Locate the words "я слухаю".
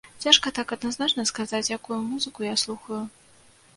2.53-3.03